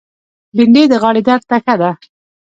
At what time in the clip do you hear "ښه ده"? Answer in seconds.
1.63-1.91